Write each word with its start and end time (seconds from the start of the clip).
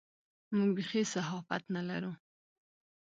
موږ 0.55 0.69
بېخي 0.75 1.03
صحافت 1.13 1.63
نه 1.75 1.81
لرو. 1.89 2.11